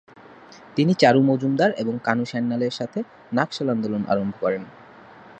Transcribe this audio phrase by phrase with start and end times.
[0.75, 2.99] তিনি চারু মজুমদার এবং কানু সান্যাল-এর সাথে
[3.33, 4.63] নকশাল আন্দোলন আরম্ভ করেন।